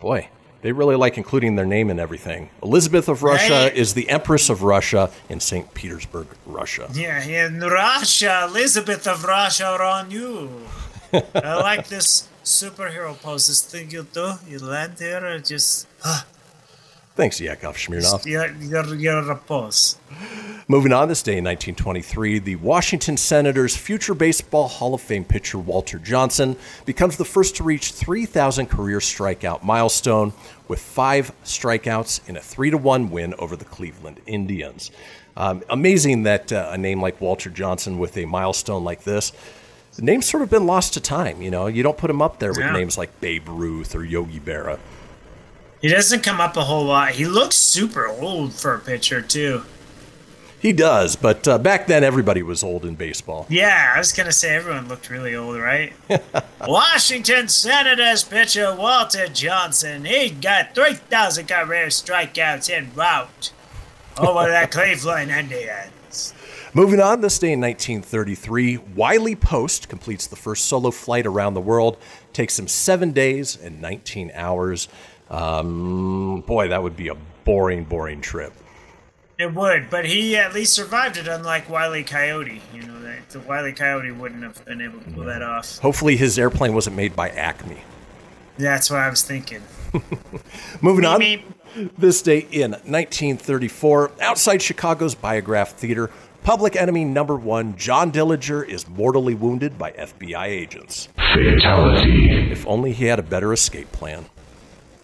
[0.00, 0.28] boy,
[0.62, 2.50] they really like including their name in everything.
[2.62, 3.76] Elizabeth of Russia Right.
[3.76, 5.72] is the Empress of Russia in St.
[5.74, 6.88] Petersburg, Russia.
[6.94, 10.50] yeah, in Russia, Elizabeth of Russia are on you.
[11.34, 13.46] I like this superhero pose.
[13.46, 15.86] This thing you do, you land here and just
[17.18, 18.24] Thanks, Yakov Smirnoff.
[18.26, 19.96] your your your pose.
[20.68, 25.58] Moving on, this day in 1923, the Washington Senators' future Baseball Hall of Fame pitcher
[25.58, 26.56] Walter Johnson
[26.86, 30.32] becomes the first to reach 3,000 career strikeout milestone
[30.68, 34.92] with five strikeouts in a three to one win over the Cleveland Indians.
[35.36, 39.32] Um, amazing that uh, a name like Walter Johnson with a milestone like this.
[39.96, 41.42] The name's sort of been lost to time.
[41.42, 42.72] You know, you don't put him up there with Yeah.
[42.72, 44.78] names like Babe Ruth or Yogi Berra.
[45.80, 47.12] He doesn't come up a whole lot.
[47.12, 49.62] He looks super old for a pitcher too.
[50.60, 53.46] He does, but uh, back then everybody was old in baseball.
[53.48, 55.92] Yeah, I was gonna say everyone looked really old, right?
[56.66, 60.04] Washington Senators pitcher Walter Johnson.
[60.04, 63.52] He got three thousand career strikeouts in route
[64.18, 66.34] over the Cleveland Indians.
[66.74, 71.60] Moving on, this day in 1933, Wiley Post completes the first solo flight around the
[71.60, 71.96] world.
[72.32, 74.88] Takes him seven days and 19 hours.
[75.30, 77.14] Um, boy, that would be a
[77.44, 78.52] boring, boring trip.
[79.38, 82.60] It would, but he at least survived it, unlike Wiley Coyote.
[82.74, 85.78] You know, that the Wiley Coyote wouldn't have been able to pull that off.
[85.78, 87.78] Hopefully, his airplane wasn't made by Acme.
[88.56, 89.62] That's what I was thinking.
[90.80, 91.42] Moving on, Meep,
[91.96, 96.10] this day in 1934, outside Chicago's Biograph Theater,
[96.42, 101.08] public enemy number one, John Dillinger, is mortally wounded by FBI agents.
[101.16, 102.50] Fatality.
[102.50, 104.26] If only he had a better escape plan.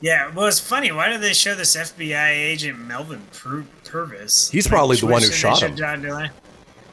[0.04, 0.92] Yeah, well, it's funny.
[0.92, 4.50] Why did they show this FBI agent Melvin Pur- Purvis?
[4.50, 5.74] He's probably the one who shot him.
[5.76, 6.28] John Dillon.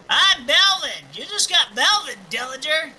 [0.09, 1.03] I'm Melvin.
[1.13, 2.91] You just got Melvin, Dillinger.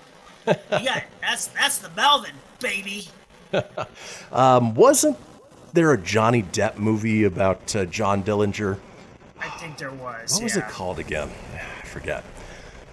[0.47, 3.09] You got that's that's the Melvin baby.
[4.33, 5.17] Um, wasn't
[5.73, 8.79] there a Johnny Depp movie about uh, John Dillinger?
[9.41, 10.35] I think there was.
[10.35, 11.31] What was it called again?
[11.55, 12.23] I forget.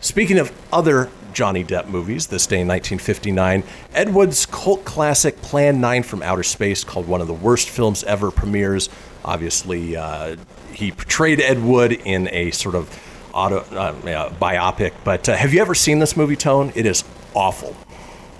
[0.01, 5.81] Speaking of other Johnny Depp movies, this day in 1959, Ed Wood's cult classic Plan
[5.81, 8.89] 9 from Outer Space, called one of the worst films ever, premieres.
[9.25, 10.37] Obviously, uh,
[10.71, 12.97] he portrayed Ed Wood in a sort of
[13.33, 14.93] auto uh, yeah, biopic.
[15.03, 16.71] But uh, have you ever seen this movie, Tone?
[16.75, 17.75] It is awful.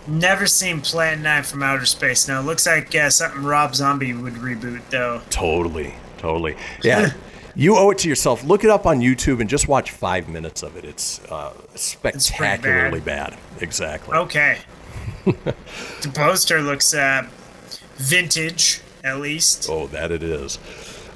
[0.07, 2.27] Never seen Plan 9 from Outer Space.
[2.27, 5.21] Now, it looks like uh, something Rob Zombie would reboot, though.
[5.29, 6.55] Totally, totally.
[6.83, 7.11] Yeah.
[7.55, 8.43] You owe it to yourself.
[8.43, 10.85] Look it up on YouTube and just watch five minutes of it.
[10.85, 13.37] It's uh, spectacularly bad.
[13.59, 14.15] Exactly.
[14.15, 14.59] Okay.
[15.25, 17.27] the poster looks uh,
[17.95, 19.67] vintage, at least.
[19.69, 20.59] Oh, that it is.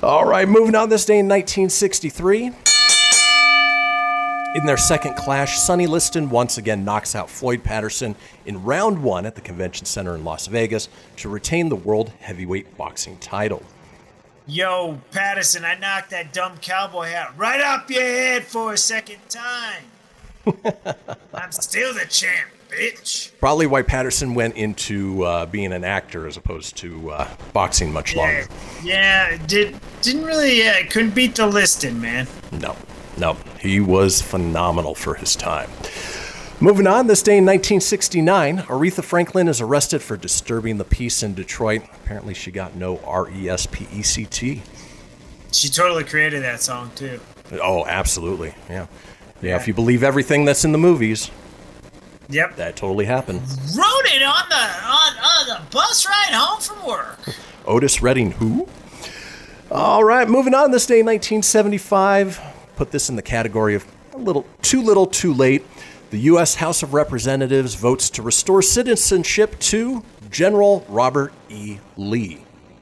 [0.02, 2.52] All right, moving on this day in 1963.
[4.56, 8.16] In their second clash, Sonny Liston once again knocks out Floyd Patterson
[8.46, 12.78] in round one at the Convention Center in Las Vegas to retain the World Heavyweight
[12.78, 13.64] Boxing title.
[14.46, 19.20] Yo, Patterson, I knocked that dumb cowboy hat right up your head for a second
[19.30, 19.84] time.
[21.34, 23.32] I'm still the champ, bitch.
[23.40, 28.14] Probably why Patterson went into uh, being an actor as opposed to uh, boxing much
[28.16, 28.48] Yeah, longer.
[28.84, 32.28] yeah, did didn't really uh, couldn't beat the listing, man.
[32.52, 32.76] No,
[33.18, 35.70] no, he was phenomenal for his time.
[36.64, 41.34] Moving on, this day in 1969, Aretha Franklin is arrested for disturbing the peace in
[41.34, 41.82] Detroit.
[41.94, 44.62] Apparently, she got no R E S P E C T.
[45.52, 47.20] She totally created that song too.
[47.62, 48.56] Oh, absolutely.
[48.70, 48.88] Yeah.
[49.42, 51.30] Yeah, if you believe everything that's in the movies,
[52.30, 52.56] Yep.
[52.56, 53.42] that totally happened.
[53.42, 57.20] Wrote it on the on, on the bus ride home from work.
[57.66, 58.70] Otis Redding, who?
[59.70, 60.72] All right, moving on.
[60.72, 62.40] This day, in 1975.
[62.78, 65.66] Put this in the category of a little too little, too late.
[66.14, 66.54] The U.S.
[66.54, 71.80] House of Representatives votes to restore citizenship to General Robert E.
[71.98, 72.36] Lee,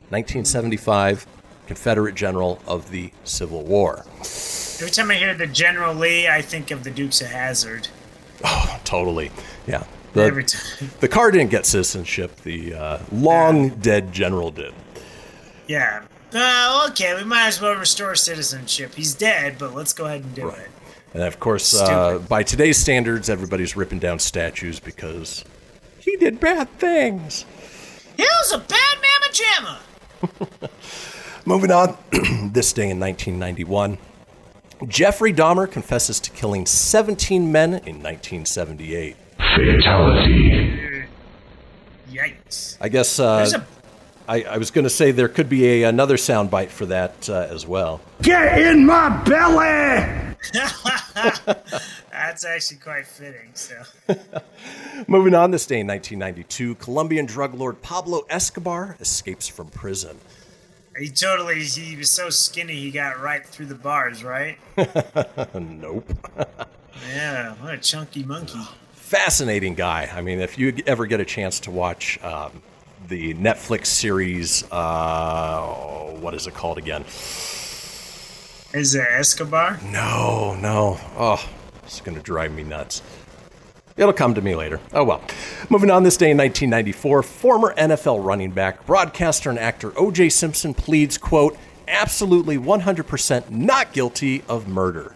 [0.10, 1.26] 1975,
[1.66, 4.04] Confederate General of the Civil War.
[4.20, 7.88] Every time I hear the General Lee, I think of the Dukes of Hazzard.
[8.44, 9.32] Oh, totally.
[9.66, 9.86] Yeah.
[10.12, 10.90] The, Every time.
[11.00, 12.36] the car didn't get citizenship.
[12.42, 14.74] The uh, long dead general did.
[15.70, 16.04] Yeah.
[16.34, 18.96] Uh, okay, we might as well restore citizenship.
[18.96, 20.70] He's dead, but let's go ahead and do it.
[21.14, 25.44] And of course, uh, by today's standards, everybody's ripping down statues because
[26.00, 27.46] he did bad things.
[28.16, 29.80] He was a bad mamma
[30.62, 30.70] jamma.
[31.46, 31.98] Moving on,
[32.54, 33.98] this day in 1991,
[34.88, 39.16] Jeffrey Dahmer confesses to killing 17 men in 1978.
[39.38, 41.06] Fatality.
[42.12, 42.78] Yikes.
[42.80, 43.66] I guess uh, a-
[44.32, 47.48] I, I was going to say there could be a, another soundbite for that uh,
[47.50, 48.02] as well.
[48.22, 50.31] Get in my belly!
[52.12, 53.52] That's actually quite fitting.
[53.54, 53.82] So
[55.08, 60.18] Moving on, this day in 1992, Colombian drug lord Pablo Escobar escapes from prison.
[60.98, 64.58] he totally he was so skinny he got right through the bars, right?
[65.54, 66.12] nope.
[67.08, 68.60] Yeah, what a chunky monkey.
[68.94, 70.10] Fascinating guy.
[70.14, 72.62] I mean, if you ever get a chance to watch um,
[73.08, 75.62] the Netflix series, uh,
[76.20, 77.04] what is it called again?
[78.74, 79.80] Is it Escobar?
[79.92, 80.98] No, no.
[81.18, 81.50] Oh,
[81.84, 83.02] it's going to drive me nuts.
[83.98, 84.80] It'll come to me later.
[84.94, 85.22] Oh well.
[85.70, 90.30] Moving on this day in 1994, former NFL running back, broadcaster, and actor O.J.
[90.30, 91.58] Simpson pleads, quote,
[91.88, 95.14] absolutely 100% not guilty of murder.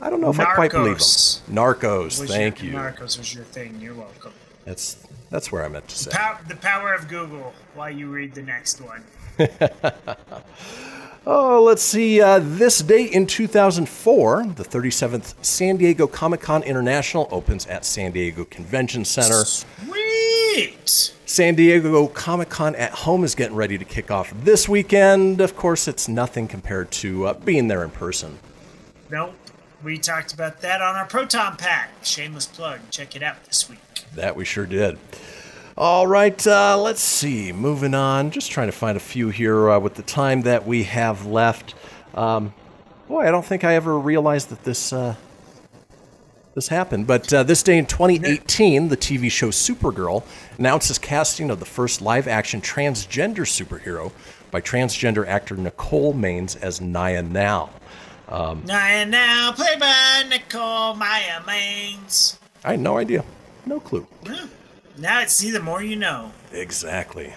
[0.00, 0.98] I don't know if I quite believe him.
[0.98, 1.42] Narcos.
[1.50, 2.78] Narcos, Was thank your, you.
[2.78, 3.78] Narcos was your thing.
[3.80, 4.32] You're welcome.
[4.64, 4.96] That's
[5.30, 6.10] that's where I meant to say.
[6.10, 9.04] Pow- the power of Google while you read the next one.
[11.26, 12.20] Oh, let's see.
[12.20, 18.12] Uh, this date in 2004, the 37th San Diego Comic Con International opens at San
[18.12, 19.44] Diego Convention Center.
[19.44, 21.14] Sweet!
[21.24, 25.40] San Diego Comic Con at home is getting ready to kick off this weekend.
[25.40, 28.38] Of course, it's nothing compared to uh, being there in person.
[29.10, 29.34] Nope.
[29.82, 31.90] We talked about that on our Proton Pack.
[32.02, 32.80] Shameless plug.
[32.90, 33.78] Check it out this week.
[34.14, 34.98] That we sure did.
[35.76, 37.50] All right, uh, let's see.
[37.52, 38.30] Moving on.
[38.30, 41.74] Just trying to find a few here uh, with the time that we have left.
[42.14, 42.54] Um,
[43.08, 45.16] boy, I don't think I ever realized that this uh,
[46.54, 47.08] this happened.
[47.08, 50.22] But uh, this day in 2018, the TV show Supergirl
[50.58, 54.12] announces casting of the first live-action transgender superhero
[54.52, 57.70] by transgender actor Nicole Maines as Naya Now.
[58.28, 62.38] Um, Now now, played by Nicole Maya Maines.
[62.64, 63.24] I had no idea,
[63.66, 64.06] no clue.
[64.98, 66.32] Now it's see the more you know.
[66.52, 67.34] Exactly.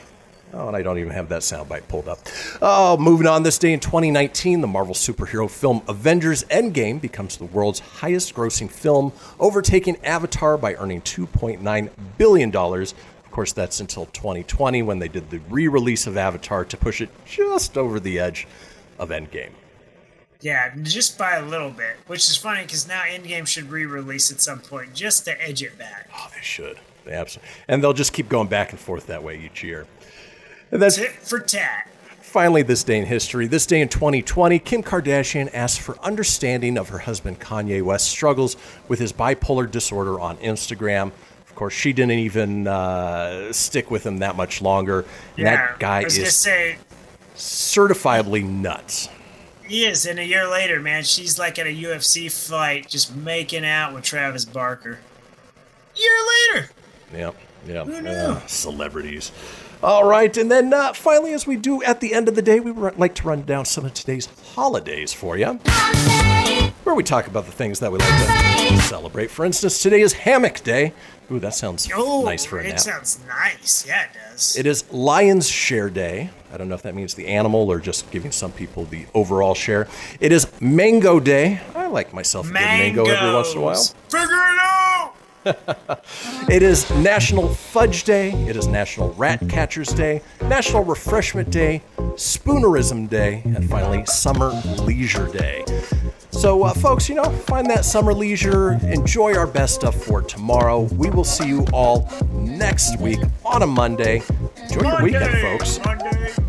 [0.53, 2.19] Oh, and I don't even have that soundbite pulled up.
[2.61, 3.43] Oh, moving on.
[3.43, 8.71] This day in 2019, the Marvel superhero film Avengers Endgame becomes the world's highest grossing
[8.71, 12.55] film, overtaking Avatar by earning $2.9 billion.
[12.55, 17.01] Of course, that's until 2020 when they did the re release of Avatar to push
[17.01, 18.47] it just over the edge
[18.97, 19.51] of Endgame.
[20.39, 24.39] Yeah, just by a little bit, which is funny because now Endgame should re-release at
[24.39, 26.09] some point just to edge it back.
[26.15, 26.77] Oh, they should.
[27.09, 27.49] Absolutely.
[27.67, 29.87] And they'll just keep going back and forth that way each year.
[30.71, 31.89] And then Tit for tat.
[32.21, 36.89] Finally, this day in history, this day in 2020, Kim Kardashian asked for understanding of
[36.89, 38.57] her husband Kanye West's struggles
[38.89, 41.11] with his bipolar disorder on Instagram.
[41.47, 44.99] Of course, she didn't even uh, stick with him that much longer.
[45.37, 46.77] And Yeah, that guy is say
[47.35, 49.09] certifiably nuts.
[49.65, 53.65] he is, and a year later, man, she's like at a UFC fight, just making
[53.65, 54.99] out with Travis Barker.
[55.95, 56.13] Year
[56.53, 56.69] later.
[57.13, 57.35] Yep,
[57.67, 57.83] yeah.
[57.85, 59.31] Who uh, celebrities.
[59.83, 62.59] All right, and then uh, finally, as we do at the end of the day,
[62.59, 65.53] we would like to run down some of today's holidays for you,
[66.83, 69.29] where we talk about the things that we like to celebrate.
[69.29, 70.93] For instance, today is Hammock Day.
[71.31, 72.73] Ooh, that sounds Oh, nice for a nap.
[72.73, 73.85] it sounds nice.
[73.87, 74.55] Yeah, it does.
[74.57, 76.31] It is Lion's Share Day.
[76.51, 79.53] I don't know if that means the animal or just giving some people the overall
[79.53, 79.87] share.
[80.19, 81.59] It is Mango Day.
[81.75, 83.75] I like myself a good mango every once in a while.
[84.09, 84.86] Figure it out.
[86.49, 88.31] It is National Fudge Day.
[88.47, 91.81] It is National Rat Catchers Day, National Refreshment Day,
[92.15, 95.63] Spoonerism Day, and finally Summer Leisure Day.
[96.31, 98.73] So, uh, folks, you know, find that summer leisure.
[98.83, 100.81] Enjoy our best stuff for tomorrow.
[100.93, 104.21] We will see you all next week on a Monday.
[104.63, 105.79] Enjoy your weekend, folks.
[105.83, 106.46] Monday, Monday.